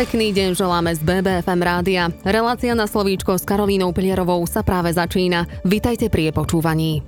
[0.00, 2.08] Pekný deň želáme z BBFM rádia.
[2.24, 5.44] Relácia na slovíčko s Karolínou Pilierovou sa práve začína.
[5.60, 7.04] Vitajte pri počúvaní.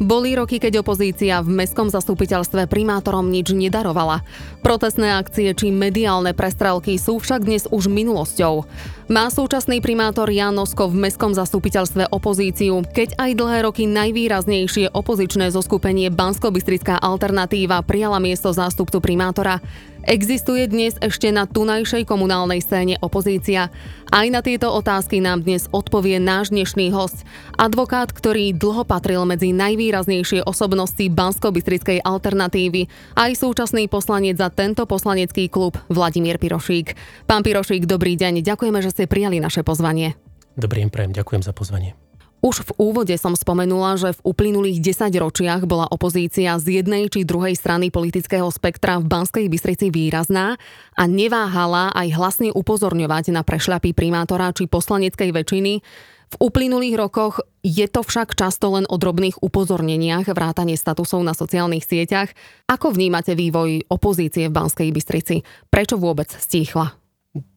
[0.00, 4.24] Boli roky, keď opozícia v mestskom zastupiteľstve primátorom nič nedarovala.
[4.64, 8.64] Protestné akcie či mediálne prestrelky sú však dnes už minulosťou.
[9.12, 15.52] Má súčasný primátor Jan Nosko v mestskom zastupiteľstve opozíciu, keď aj dlhé roky najvýraznejšie opozičné
[15.52, 19.60] zoskupenie Bansko-Bystrická alternatíva prijala miesto zástupcu primátora.
[20.08, 23.68] Existuje dnes ešte na tunajšej komunálnej scéne opozícia?
[24.08, 27.28] Aj na tieto otázky nám dnes odpovie náš dnešný host,
[27.60, 32.88] advokát, ktorý dlho patril medzi najvýraznejšie osobnosti Bansko-Bystrickej alternatívy,
[33.20, 36.96] aj súčasný poslanec za tento poslanecký klub Vladimír Pirošík.
[37.28, 40.16] Pán Pirošík, dobrý deň, ďakujeme, že ste prijali naše pozvanie.
[40.56, 42.07] Dobrý deň, prajem, ďakujem za pozvanie.
[42.38, 47.26] Už v úvode som spomenula, že v uplynulých 10 ročiach bola opozícia z jednej či
[47.26, 50.54] druhej strany politického spektra v Banskej Bystrici výrazná
[50.94, 55.72] a neváhala aj hlasne upozorňovať na prešľapy primátora či poslaneckej väčšiny.
[56.28, 61.88] V uplynulých rokoch je to však často len o drobných upozorneniach vrátanie statusov na sociálnych
[61.88, 62.30] sieťach.
[62.68, 65.42] Ako vnímate vývoj opozície v Banskej Bystrici?
[65.72, 66.97] Prečo vôbec stíchla?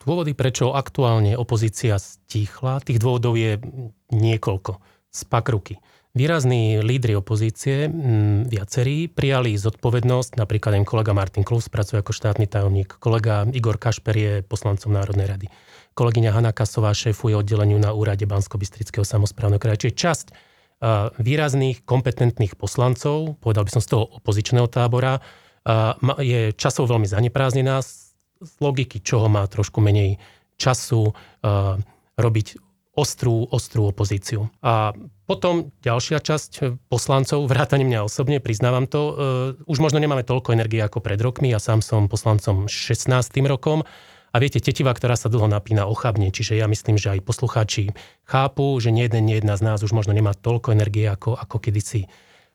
[0.01, 3.57] Dôvody, prečo aktuálne opozícia stíchla, tých dôvodov je
[4.11, 4.77] niekoľko.
[5.11, 5.75] Spak ruky.
[6.11, 7.87] Výrazní lídry opozície,
[8.43, 14.15] viacerí, prijali zodpovednosť, napríklad aj kolega Martin Klus pracuje ako štátny tajomník, kolega Igor Kašper
[14.19, 15.47] je poslancom Národnej rady,
[15.95, 19.87] kolegyňa Hanna Kasová šéfuje oddeleniu na úrade Bansko-Bystrického samozprávneho kraja.
[19.87, 20.25] Čiže časť
[21.15, 25.23] výrazných, kompetentných poslancov, povedal by som z toho opozičného tábora,
[26.19, 27.79] je časov veľmi zanepráznená,
[28.41, 30.17] z logiky čoho má trošku menej
[30.57, 31.77] času uh,
[32.17, 32.57] robiť
[32.91, 34.51] ostrú, ostrú opozíciu.
[34.59, 34.91] A
[35.29, 39.13] potom ďalšia časť poslancov, vrátane mňa osobne, priznávam to, uh,
[39.69, 43.07] už možno nemáme toľko energie ako pred rokmi, ja sám som poslancom 16.
[43.47, 43.87] rokom
[44.31, 46.31] a viete, tetiva, ktorá sa dlho napína, ochabne.
[46.31, 47.91] Čiže ja myslím, že aj poslucháči
[48.23, 51.59] chápu, že nie jeden, nie jedna z nás už možno nemá toľko energie ako, ako
[51.59, 52.07] kedysi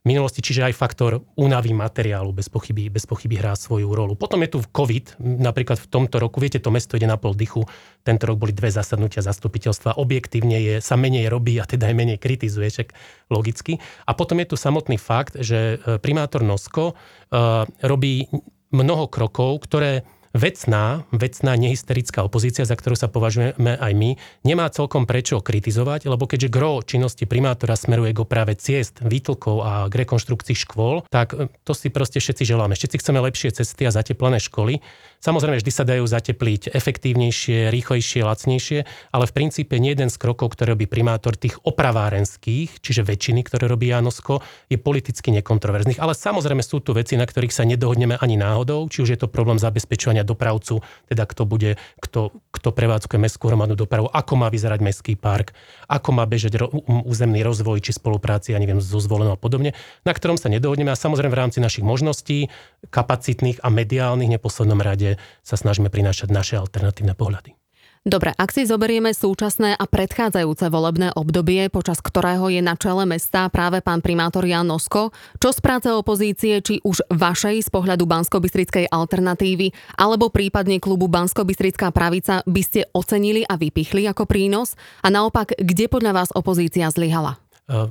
[0.07, 4.15] minulosti, čiže aj faktor únavy materiálu bez pochyby, bez pochyby hrá svoju rolu.
[4.15, 7.67] Potom je tu COVID, napríklad v tomto roku, viete, to mesto ide na pol dychu,
[8.07, 12.19] tento rok boli dve zasadnutia zastupiteľstva, objektívne je, sa menej robí a teda aj menej
[12.23, 12.95] kritizuje, čak
[13.29, 13.83] logicky.
[14.07, 18.31] A potom je tu samotný fakt, že e, primátor Nosko uh, robí
[18.71, 20.07] mnoho krokov, ktoré
[20.37, 26.29] vecná, vecná nehysterická opozícia, za ktorú sa považujeme aj my, nemá celkom prečo kritizovať, lebo
[26.29, 31.49] keďže gro činnosti primátora smeruje k oprave ciest, výtlkov a k rekonštrukcii škôl, tak e,
[31.65, 32.77] to si proste všetci želáme.
[32.77, 34.85] Všetci chceme lepšie cesty a zateplené školy.
[35.25, 38.79] Samozrejme, vždy sa dajú zatepliť efektívnejšie, rýchlejšie, lacnejšie,
[39.11, 43.65] ale v princípe nie jeden z krokov, ktoré robí primátor tých opravárenských, čiže väčšiny, ktoré
[43.67, 45.99] robí Janosko, je politicky nekontroverzných.
[45.99, 49.33] Ale samozrejme sú tu veci, na ktorých sa nedohodneme ani náhodou, či už je to
[49.33, 54.81] problém zabezpečovania dopravcu, teda kto bude, kto, kto prevádzkuje mestskú hromadnú dopravu, ako má vyzerať
[54.83, 55.55] mestský park,
[55.87, 56.69] ako má bežať ro,
[57.07, 60.99] územný rozvoj či spolupráci, ja neviem, so zvolenou a podobne, na ktorom sa nedohodneme a
[60.99, 62.51] samozrejme v rámci našich možností,
[62.91, 65.17] kapacitných a mediálnych neposlednom rade
[65.47, 67.66] sa snažíme prinášať naše alternatívne pohľady.
[68.07, 73.51] Dobre, ak si zoberieme súčasné a predchádzajúce volebné obdobie, počas ktorého je na čele mesta
[73.51, 75.11] práve pán primátor Jan Nosko,
[75.43, 78.39] čo z práce opozície, či už vašej z pohľadu bansko
[78.87, 81.43] alternatívy, alebo prípadne klubu bansko
[81.91, 84.79] pravica by ste ocenili a vypichli ako prínos?
[85.03, 87.46] A naopak, kde podľa vás opozícia zlyhala?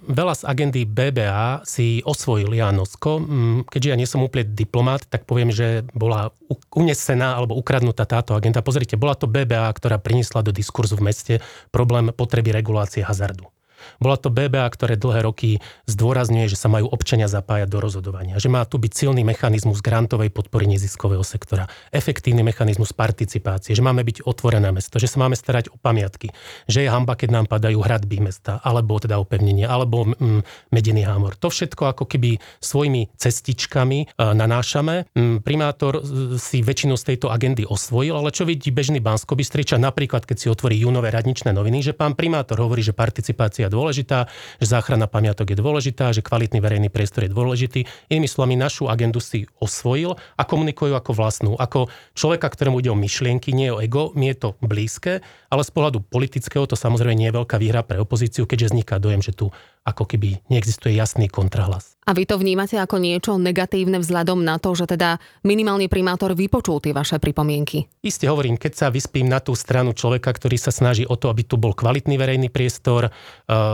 [0.07, 3.19] Veľa z agendy BBA si osvojil Janosko.
[3.19, 6.31] Mm, keďže ja nie som úplne diplomát, tak poviem, že bola
[6.71, 8.63] unesená alebo ukradnutá táto agenda.
[8.63, 11.33] Pozrite, bola to BBA, ktorá priniesla do diskurzu v meste
[11.75, 13.54] problém potreby regulácie hazardu.
[13.97, 15.49] Bola to BBA, ktoré dlhé roky
[15.89, 20.29] zdôrazňuje, že sa majú občania zapájať do rozhodovania, že má tu byť silný mechanizmus grantovej
[20.29, 25.71] podpory neziskového sektora, efektívny mechanizmus participácie, že máme byť otvorené mesto, že sa máme starať
[25.71, 26.31] o pamiatky,
[26.69, 31.37] že je hamba, keď nám padajú hradby mesta, alebo teda opevnenie, alebo mm, medený hámor.
[31.41, 35.09] To všetko ako keby svojimi cestičkami e, nanášame.
[35.15, 36.01] Mm, primátor
[36.37, 39.35] si väčšinu z tejto agendy osvojil, ale čo vidí bežný bansko
[39.75, 44.31] napríklad keď si otvorí júnové radničné noviny, že pán primátor hovorí, že participácia dôležitá,
[44.63, 47.83] že záchrana pamiatok je dôležitá, že kvalitný verejný priestor je dôležitý.
[48.07, 51.51] Inými slovami, našu agendu si osvojil a komunikujú ako vlastnú.
[51.59, 55.19] Ako človeka, ktorému ide o myšlienky, nie o ego, mi je to blízke,
[55.51, 59.19] ale z pohľadu politického to samozrejme nie je veľká výhra pre opozíciu, keďže vzniká dojem,
[59.19, 59.51] že tu
[59.85, 61.93] ako keby neexistuje jasný kontrahlas.
[62.05, 66.77] A vy to vnímate ako niečo negatívne vzhľadom na to, že teda minimálny primátor vypočul
[66.81, 67.89] tie vaše pripomienky?
[68.05, 71.45] Isté hovorím, keď sa vyspím na tú stranu človeka, ktorý sa snaží o to, aby
[71.45, 73.13] tu bol kvalitný verejný priestor, uh,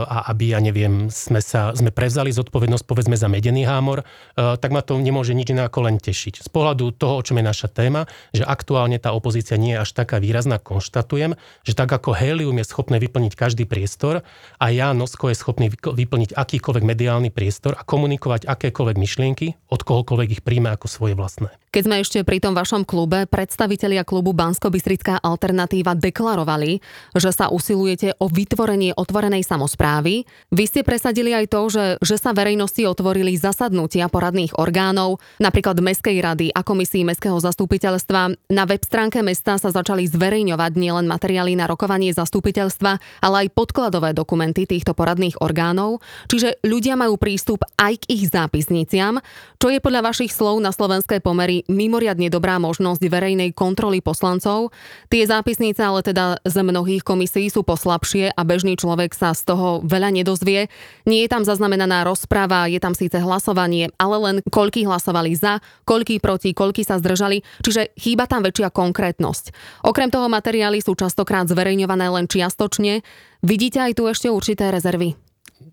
[0.08, 4.02] a aby, ja neviem, sme, sa, sme prevzali zodpovednosť, povedzme, za medený hámor,
[4.34, 6.42] tak ma to nemôže nič iné ako len tešiť.
[6.42, 9.94] Z pohľadu toho, o čom je naša téma, že aktuálne tá opozícia nie je až
[9.94, 14.26] taká výrazná, konštatujem, že tak ako helium je schopné vyplniť každý priestor
[14.58, 20.40] a ja, Nosko, je schopný vyplniť akýkoľvek mediálny priestor a komunikovať akékoľvek myšlienky, od kohokoľvek
[20.40, 21.61] ich príjme ako svoje vlastné.
[21.72, 26.84] Keď sme ešte pri tom vašom klube, predstavitelia klubu Bansko-Bystrická alternatíva deklarovali,
[27.16, 30.28] že sa usilujete o vytvorenie otvorenej samozprávy.
[30.52, 36.20] Vy ste presadili aj to, že, že sa verejnosti otvorili zasadnutia poradných orgánov, napríklad Mestskej
[36.20, 38.52] rady a komisí Mestského zastupiteľstva.
[38.52, 44.12] Na web stránke mesta sa začali zverejňovať nielen materiály na rokovanie zastupiteľstva, ale aj podkladové
[44.12, 49.24] dokumenty týchto poradných orgánov, čiže ľudia majú prístup aj k ich zápisniciam,
[49.56, 54.70] čo je podľa vašich slov na slovenské pomery mimoriadne dobrá možnosť verejnej kontroly poslancov.
[55.10, 59.82] Tie zápisnice ale teda z mnohých komisí sú poslabšie a bežný človek sa z toho
[59.84, 60.70] veľa nedozvie.
[61.06, 66.18] Nie je tam zaznamenaná rozpráva, je tam síce hlasovanie, ale len koľký hlasovali za, koľký
[66.18, 69.54] proti, koľký sa zdržali, čiže chýba tam väčšia konkrétnosť.
[69.86, 73.04] Okrem toho materiály sú častokrát zverejňované len čiastočne.
[73.42, 75.18] Vidíte aj tu ešte určité rezervy?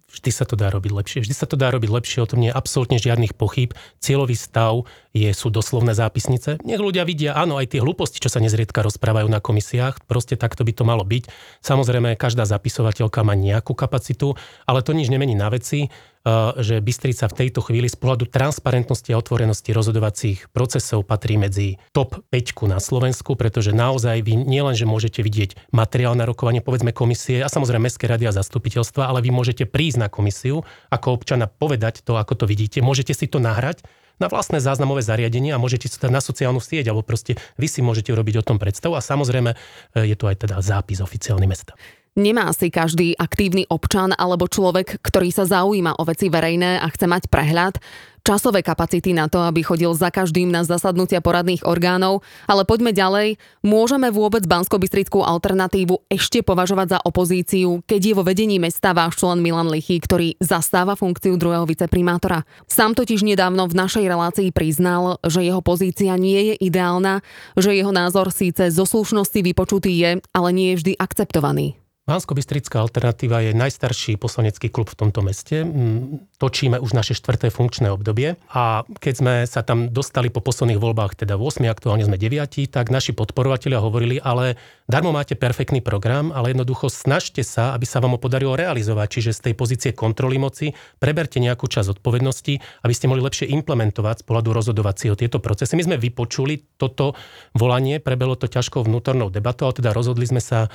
[0.10, 1.20] Vždy sa to dá robiť lepšie.
[1.24, 3.72] Vždy sa to dá robiť lepšie, o tom nie je absolútne žiadnych pochyb.
[4.02, 6.62] Cieľový stav je, sú doslovné zápisnice.
[6.66, 10.66] Nech ľudia vidia, áno, aj tie hlúposti, čo sa nezriedka rozprávajú na komisiách, proste takto
[10.66, 11.30] by to malo byť.
[11.62, 14.34] Samozrejme, každá zapisovateľka má nejakú kapacitu,
[14.66, 15.90] ale to nič nemení na veci.
[16.20, 21.80] Eh, že Bystrica v tejto chvíli z pohľadu transparentnosti a otvorenosti rozhodovacích procesov patrí medzi
[21.96, 26.92] top 5 na Slovensku, pretože naozaj vy nielen, že môžete vidieť materiál na rokovanie, povedzme
[26.92, 31.52] komisie a samozrejme Mestské rady a zastupiteľstva, ale vy môžete prísť na komisiu ako občana
[31.52, 32.80] povedať to, ako to vidíte.
[32.80, 33.84] Môžete si to nahrať
[34.20, 37.80] na vlastné záznamové zariadenie a môžete si to na sociálnu sieť, alebo proste vy si
[37.80, 41.76] môžete urobiť o tom predstavu a samozrejme eh, je tu aj teda zápis oficiálny mesta.
[42.20, 47.08] Nemá si každý aktívny občan alebo človek, ktorý sa zaujíma o veci verejné a chce
[47.08, 47.80] mať prehľad,
[48.28, 53.40] časové kapacity na to, aby chodil za každým na zasadnutia poradných orgánov, ale poďme ďalej.
[53.64, 54.84] Môžeme vôbec bansko
[55.24, 60.36] alternatívu ešte považovať za opozíciu, keď je vo vedení mesta váš člen Milan Lichy, ktorý
[60.44, 62.44] zastáva funkciu druhého viceprimátora.
[62.68, 67.24] Sám totiž nedávno v našej relácii priznal, že jeho pozícia nie je ideálna,
[67.56, 71.79] že jeho názor síce zo slušnosti vypočutý je, ale nie je vždy akceptovaný
[72.10, 72.34] bansko
[72.82, 75.62] alternatíva je najstarší poslanecký klub v tomto meste.
[75.62, 80.82] Mm, točíme už naše štvrté funkčné obdobie a keď sme sa tam dostali po posledných
[80.82, 84.58] voľbách, teda 8, aktuálne sme 9, tak naši podporovatelia hovorili, ale
[84.90, 89.22] darmo máte perfektný program, ale jednoducho snažte sa, aby sa vám ho podarilo realizovať.
[89.22, 94.24] Čiže z tej pozície kontroly moci preberte nejakú časť odpovednosti, aby ste mohli lepšie implementovať
[94.24, 95.78] z pohľadu rozhodovacieho tieto procesy.
[95.78, 97.14] My sme vypočuli toto
[97.54, 100.72] volanie, prebelo to ťažkou vnútornou debatou, ale teda rozhodli sme sa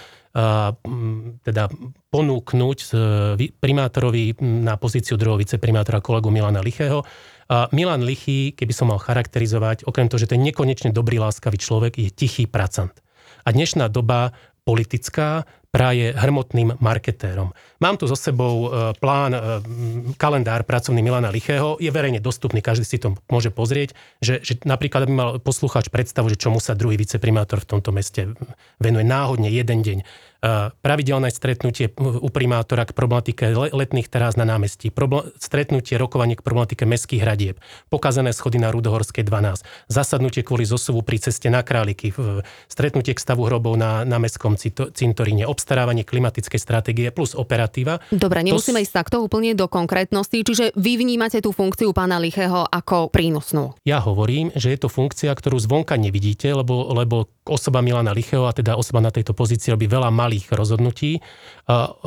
[1.42, 1.72] teda
[2.12, 2.78] ponúknuť
[3.58, 7.02] primátorovi na pozíciu druhého viceprimátora kolegu Milana Lichého.
[7.76, 12.00] Milan Lichý, keby som mal charakterizovať, okrem toho, že to je nekonečne dobrý, láskavý človek,
[12.00, 12.92] je tichý pracant.
[13.44, 14.32] A dnešná doba
[14.64, 15.44] politická
[15.74, 17.50] práve hrmotným marketérom.
[17.82, 19.40] Mám tu so sebou e, plán, e,
[20.14, 25.10] kalendár pracovný Milana Lichého, je verejne dostupný, každý si to môže pozrieť, že, že napríklad
[25.10, 28.38] by mal poslucháč predstavu, že čomu sa druhý viceprimátor v tomto meste
[28.78, 29.98] venuje náhodne jeden deň.
[30.84, 34.92] Pravidelné stretnutie u primátora k problematike letných teraz na námestí,
[35.40, 37.56] stretnutie, rokovanie k problematike mestských hradieb,
[37.88, 42.12] pokazené schody na Rudohorskej 12, zasadnutie kvôli zosuvu pri ceste na Králiky,
[42.68, 44.60] stretnutie k stavu hrobov na, na mestskom
[44.92, 48.04] cintoríne, obstarávanie klimatickej stratégie plus operatíva.
[48.12, 48.84] Dobre, nemusíme to...
[48.84, 53.72] ísť takto úplne do konkrétnosti, čiže vy vnímate tú funkciu pána Lichého ako prínosnú.
[53.88, 58.56] Ja hovorím, že je to funkcia, ktorú zvonka nevidíte, lebo, lebo osoba Milana Lichého a
[58.56, 61.20] teda osoba na tejto pozícii robí veľa malých rozhodnutí,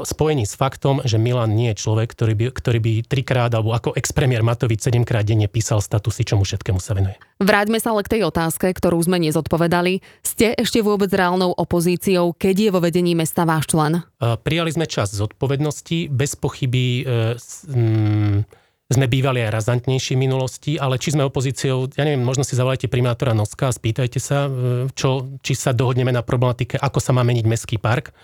[0.02, 3.94] spojený s faktom, že Milan nie je človek, ktorý by, ktorý by trikrát alebo ako
[3.94, 7.22] ex-premiér Matovič sedemkrát denne písal statusy, čomu všetkému sa venuje.
[7.38, 10.02] Vráťme sa ale k tej otázke, ktorú sme nezodpovedali.
[10.26, 14.02] Ste ešte vôbec reálnou opozíciou, keď je vo vedení mesta váš člen?
[14.18, 17.38] Prijali sme čas zodpovednosti, bez pochyby e,
[17.70, 18.38] mm,
[18.88, 22.88] sme bývali aj razantnejší v minulosti, ale či sme opozíciou, ja neviem, možno si zavolajte
[22.88, 24.52] primátora Noska a spýtajte sa, e,
[24.96, 28.16] čo, či sa dohodneme na problematike, ako sa má meniť mestský park,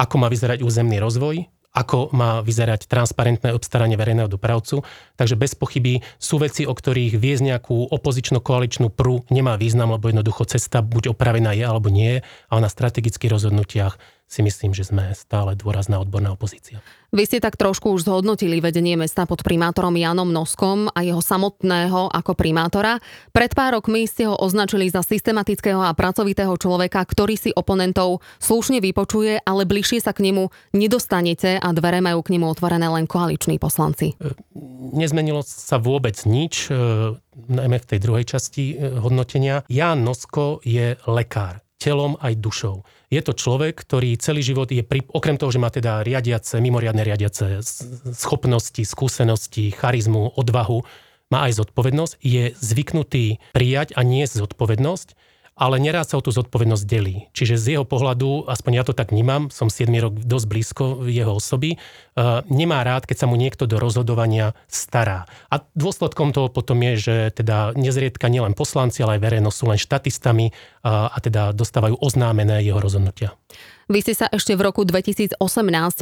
[0.00, 1.44] ako má vyzerať územný rozvoj,
[1.76, 4.80] ako má vyzerať transparentné obstaranie verejného dopravcu.
[5.20, 10.48] Takže bez pochyby sú veci, o ktorých viesť nejakú opozično-koaličnú prú nemá význam, lebo jednoducho
[10.48, 15.56] cesta buď opravená je alebo nie, ale na strategických rozhodnutiach si myslím, že sme stále
[15.56, 16.84] dôrazná odborná opozícia.
[17.08, 22.12] Vy ste tak trošku už zhodnotili vedenie mesta pod primátorom Janom Noskom a jeho samotného
[22.12, 23.00] ako primátora.
[23.32, 28.84] Pred pár rokmi ste ho označili za systematického a pracovitého človeka, ktorý si oponentov slušne
[28.84, 33.56] vypočuje, ale bližšie sa k nemu nedostanete a dvere majú k nemu otvorené len koaliční
[33.56, 34.12] poslanci.
[34.20, 34.36] E,
[34.92, 37.16] nezmenilo sa vôbec nič, e,
[37.48, 39.64] najmä v tej druhej časti e, hodnotenia.
[39.72, 42.82] Jan Nosko je lekár telom aj dušou.
[43.08, 47.06] Je to človek, ktorý celý život je, pri, okrem toho, že má teda riadiace, mimoriadne
[47.06, 47.62] riadiace
[48.12, 50.84] schopnosti, skúsenosti, charizmu, odvahu,
[51.30, 55.27] má aj zodpovednosť, je zvyknutý prijať a nie zodpovednosť
[55.58, 57.26] ale neraz sa o tú zodpovednosť delí.
[57.34, 61.34] Čiže z jeho pohľadu, aspoň ja to tak vnímam, som 7 rok dosť blízko jeho
[61.34, 65.26] osoby, uh, nemá rád, keď sa mu niekto do rozhodovania stará.
[65.50, 69.82] A dôsledkom toho potom je, že teda nezriedka nielen poslanci, ale aj verejnosť sú len
[69.82, 73.34] štatistami uh, a teda dostávajú oznámené jeho rozhodnutia.
[73.88, 75.40] Vy ste sa ešte v roku 2018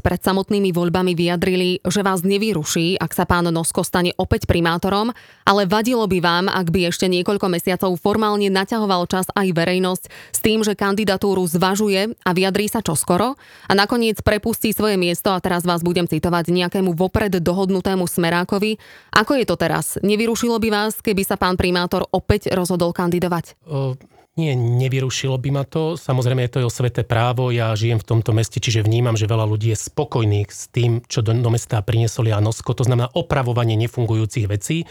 [0.02, 5.14] pred samotnými voľbami vyjadrili, že vás nevyruší, ak sa pán Nosko stane opäť primátorom,
[5.46, 10.38] ale vadilo by vám, ak by ešte niekoľko mesiacov formálne naťahoval čas aj verejnosť s
[10.42, 15.62] tým, že kandidatúru zvažuje a vyjadrí sa čoskoro a nakoniec prepustí svoje miesto a teraz
[15.62, 18.82] vás budem citovať nejakému vopred dohodnutému smerákovi.
[19.14, 19.94] Ako je to teraz?
[20.02, 23.54] Nevyrušilo by vás, keby sa pán primátor opäť rozhodol kandidovať?
[23.62, 25.96] Uh nie, nevyrušilo by ma to.
[25.96, 27.48] Samozrejme je to jeho sveté právo.
[27.48, 31.24] Ja žijem v tomto meste, čiže vnímam, že veľa ľudí je spokojných s tým, čo
[31.24, 32.76] do, do mesta priniesol Janosko.
[32.76, 34.84] To znamená opravovanie nefungujúcich vecí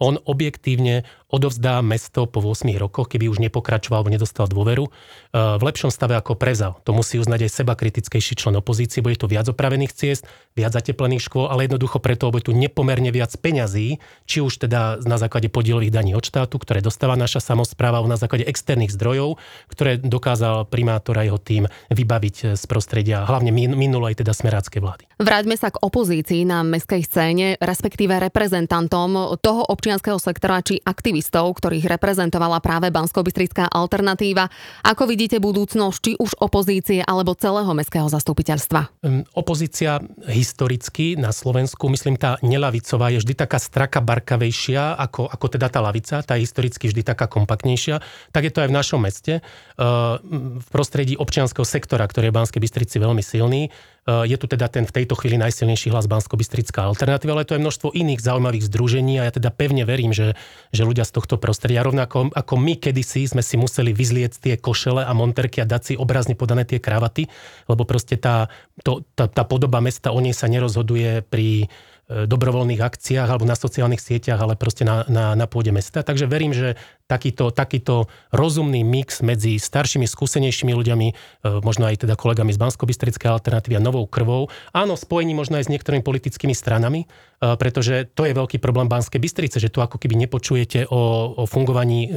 [0.00, 4.90] on objektívne odovzdá mesto po 8 rokoch, keby už nepokračoval alebo nedostal dôveru, e,
[5.30, 6.82] v lepšom stave ako prezal.
[6.82, 10.26] To musí uznať aj seba kritickejší člen opozície, bude tu viac opravených ciest,
[10.58, 15.16] viac zateplených škôl, ale jednoducho preto, bude tu nepomerne viac peňazí, či už teda na
[15.20, 19.38] základe podielových daní od štátu, ktoré dostáva naša samozpráva, na základe externých zdrojov,
[19.70, 25.04] ktoré dokázal primátor a jeho tým vybaviť z prostredia, hlavne minulej teda smeráckej vlády.
[25.20, 31.50] Vráťme sa k opozícii na mestskej scéne, respektíve reprezentantom toho občianského občianského sektora či aktivistov,
[31.58, 33.26] ktorých reprezentovala práve bansko
[33.74, 34.46] alternatíva.
[34.86, 39.02] Ako vidíte budúcnosť či už opozície alebo celého mestského zastupiteľstva?
[39.34, 39.98] Opozícia
[40.30, 45.82] historicky na Slovensku, myslím tá nelavicová, je vždy taká straka barkavejšia ako, ako teda tá
[45.82, 47.98] lavica, tá je historicky vždy taká kompaktnejšia.
[48.30, 49.42] Tak je to aj v našom meste.
[49.74, 53.74] V prostredí občianského sektora, ktorý je v Banskej Bystrici veľmi silný,
[54.10, 56.34] je tu teda ten v tejto chvíli najsilnejší hlas bansko
[56.80, 60.38] alternatíva, ale to je množstvo iných zaujímavých združení a ja teda pevne verím, že,
[60.70, 65.04] že ľudia z tohto prostredia, rovnako ako my kedysi sme si museli vyzlieť tie košele
[65.04, 67.28] a monterky a dať si obrazne podané tie kravaty,
[67.68, 68.48] lebo proste tá,
[68.82, 71.68] to, tá, tá podoba mesta, o nej sa nerozhoduje pri
[72.10, 76.02] dobrovoľných akciách alebo na sociálnych sieťach, ale proste na, na, na pôde mesta.
[76.02, 76.74] Takže verím, že
[77.06, 81.14] takýto, takýto rozumný mix medzi staršími, skúsenejšími ľuďmi, e,
[81.62, 82.86] možno aj teda kolegami z bansko
[83.30, 87.06] alternatívy a novou krvou, áno, spojení možno aj s niektorými politickými stranami, e,
[87.54, 92.10] pretože to je veľký problém Banskej Bystrice, že tu ako keby nepočujete o, o fungovaní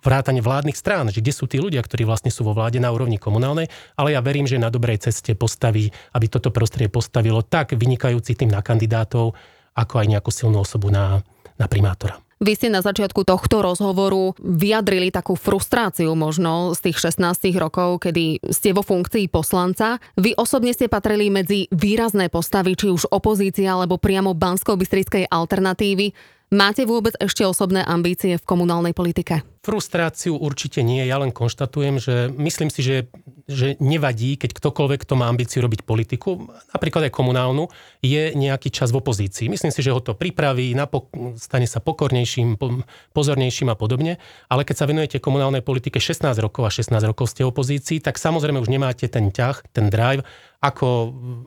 [0.00, 3.20] vrátane vládnych strán, že kde sú tí ľudia, ktorí vlastne sú vo vláde na úrovni
[3.20, 8.32] komunálnej, ale ja verím, že na dobrej ceste postaví, aby toto prostredie postavilo tak vynikajúci
[8.36, 9.36] tým na kandidátov,
[9.76, 11.20] ako aj nejakú silnú osobu na,
[11.60, 12.16] na primátora.
[12.40, 18.40] Vy ste na začiatku tohto rozhovoru vyjadrili takú frustráciu možno z tých 16 rokov, kedy
[18.48, 20.00] ste vo funkcii poslanca.
[20.16, 26.16] Vy osobne ste patrili medzi výrazné postavy, či už opozícia alebo priamo bansko-bystrickej alternatívy.
[26.56, 29.44] Máte vôbec ešte osobné ambície v komunálnej politike?
[29.60, 33.12] Frustráciu určite nie, ja len konštatujem, že myslím si, že,
[33.44, 37.68] že nevadí, keď ktokoľvek, kto má ambíciu robiť politiku, napríklad aj komunálnu,
[38.00, 39.52] je nejaký čas v opozícii.
[39.52, 42.56] Myslím si, že ho to pripraví, napok- stane sa pokornejším,
[43.12, 44.16] pozornejším a podobne,
[44.48, 48.64] ale keď sa venujete komunálnej politike 16 rokov a 16 rokov ste opozícii, tak samozrejme
[48.64, 50.24] už nemáte ten ťah, ten drive,
[50.60, 50.88] ako,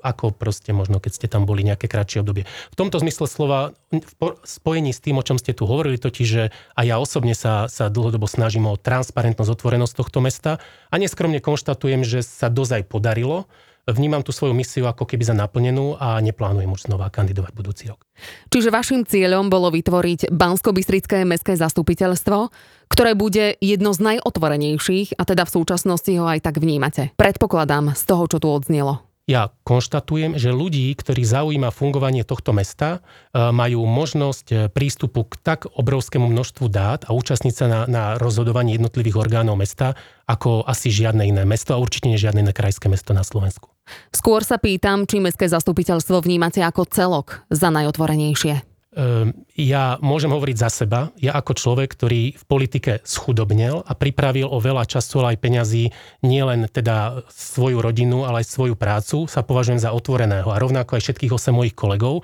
[0.01, 2.49] ako proste možno, keď ste tam boli nejaké kratšie obdobie.
[2.73, 6.43] V tomto zmysle slova, v spojení s tým, o čom ste tu hovorili, totiž, že
[6.73, 10.57] aj ja osobne sa, sa dlhodobo snažím o transparentnosť, otvorenosť tohto mesta
[10.89, 13.45] a neskromne konštatujem, že sa dozaj podarilo.
[13.83, 18.07] Vnímam tú svoju misiu ako keby za naplnenú a neplánujem už znova kandidovať budúci rok.
[18.47, 22.47] Čiže vašim cieľom bolo vytvoriť Bansko-Bystrické mestské zastupiteľstvo,
[22.87, 27.11] ktoré bude jedno z najotvorenejších a teda v súčasnosti ho aj tak vnímate.
[27.19, 29.12] Predpokladám z toho, čo tu odznelo.
[29.23, 32.99] Ja konštatujem, že ľudí, ktorí zaujíma fungovanie tohto mesta,
[33.31, 38.03] e, majú možnosť e, prístupu k tak obrovskému množstvu dát a účastniť sa na, na
[38.19, 39.95] rozhodovaní jednotlivých orgánov mesta,
[40.27, 43.71] ako asi žiadne iné mesto a určite nie žiadne iné krajské mesto na Slovensku.
[44.11, 48.72] Skôr sa pýtam, či mestské zastupiteľstvo vnímate ako celok za najotvorenejšie.
[48.93, 51.09] Ehm, ja môžem hovoriť za seba.
[51.17, 55.83] Ja ako človek, ktorý v politike schudobnel a pripravil o veľa času, ale aj peňazí
[56.21, 60.45] nielen teda svoju rodinu, ale aj svoju prácu, sa považujem za otvoreného.
[60.53, 62.21] A rovnako aj všetkých 8 mojich kolegov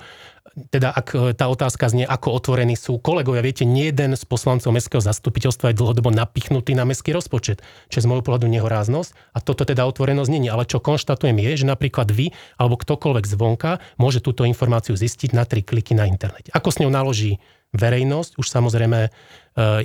[0.70, 4.74] teda ak e, tá otázka znie, ako otvorení sú kolegovia, viete, nie jeden z poslancov
[4.74, 9.38] mestského zastupiteľstva je dlhodobo napichnutý na mestský rozpočet, čo je z môjho pohľadu nehoráznosť a
[9.38, 10.50] toto teda otvorenosť je.
[10.50, 15.46] Ale čo konštatujem je, že napríklad vy alebo ktokoľvek zvonka môže túto informáciu zistiť na
[15.46, 16.50] tri kliky na internete.
[16.50, 17.38] Ako s ňou naloží
[17.70, 19.10] verejnosť, už samozrejme e,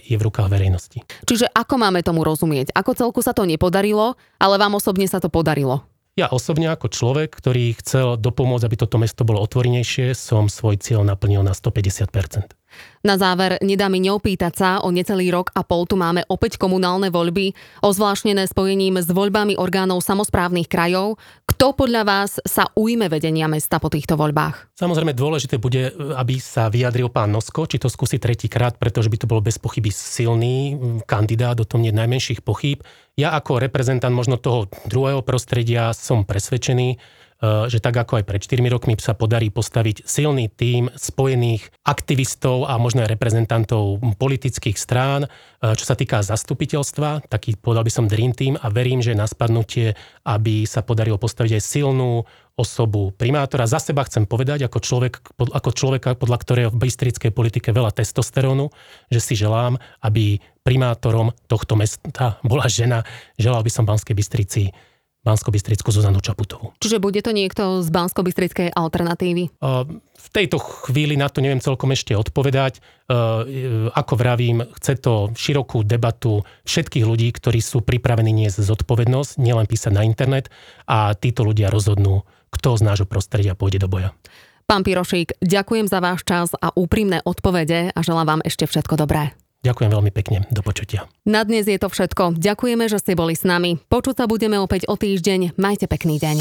[0.02, 1.06] je v rukách verejnosti.
[1.30, 2.74] Čiže ako máme tomu rozumieť?
[2.74, 5.86] Ako celku sa to nepodarilo, ale vám osobne sa to podarilo?
[6.16, 11.04] Ja osobne ako človek, ktorý chcel dopomôcť, aby toto mesto bolo otvorenejšie, som svoj cieľ
[11.04, 12.08] naplnil na 150
[13.06, 17.14] na záver nedá mi neopýtať sa, o necelý rok a pol tu máme opäť komunálne
[17.14, 17.54] voľby,
[17.86, 21.22] ozvláštnené spojením s voľbami orgánov samozprávnych krajov.
[21.46, 24.74] Kto podľa vás sa ujme vedenia mesta po týchto voľbách?
[24.74, 29.30] Samozrejme dôležité bude, aby sa vyjadril pán Nosko, či to skúsi tretíkrát, pretože by to
[29.30, 30.74] bol bez pochyby silný
[31.06, 32.82] kandidát, o tom nie najmenších pochýb.
[33.16, 36.98] Ja ako reprezentant možno toho druhého prostredia som presvedčený,
[37.68, 42.80] že tak ako aj pred 4 rokmi sa podarí postaviť silný tím spojených aktivistov a
[42.80, 45.26] možno aj reprezentantov politických strán.
[45.26, 49.26] Eh, čo sa týka zastupiteľstva, taký povedal by som Dream Team a verím, že na
[49.26, 52.24] spadnutie, aby sa podarilo postaviť aj silnú
[52.56, 53.68] osobu primátora.
[53.68, 58.72] Za seba chcem povedať, ako, človek, ako človeka, podľa ktorého v bystrickej politike veľa testosterónu,
[59.12, 63.04] že si želám, aby primátorom tohto mesta bola žena.
[63.36, 64.72] Želal by som Banskej Bystrici
[65.26, 65.50] bansko
[65.90, 66.78] Zuzanu Čaputovú.
[66.78, 68.22] Čiže bude to niekto z bansko
[68.72, 69.50] alternatívy?
[70.16, 72.78] V tejto chvíli na to neviem celkom ešte odpovedať.
[73.90, 79.92] Ako vravím, chce to širokú debatu všetkých ľudí, ktorí sú pripravení niesť zodpovednosť, nielen písať
[79.94, 80.54] na internet
[80.86, 82.22] a títo ľudia rozhodnú,
[82.54, 84.14] kto z nášho prostredia pôjde do boja.
[84.66, 89.38] Pán Pirošík, ďakujem za váš čas a úprimné odpovede a želám vám ešte všetko dobré.
[89.66, 90.46] Ďakujem veľmi pekne.
[90.54, 91.10] Do počutia.
[91.26, 92.38] Na dnes je to všetko.
[92.38, 93.82] Ďakujeme, že ste boli s nami.
[93.90, 95.58] Počuť sa budeme opäť o týždeň.
[95.58, 96.38] Majte pekný deň.